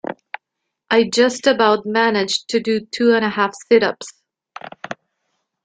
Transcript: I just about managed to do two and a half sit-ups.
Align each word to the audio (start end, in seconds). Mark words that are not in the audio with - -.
I 0.89 1.09
just 1.13 1.45
about 1.45 1.85
managed 1.85 2.47
to 2.49 2.59
do 2.59 2.79
two 2.87 3.13
and 3.13 3.23
a 3.23 3.29
half 3.29 3.53
sit-ups. 3.69 4.11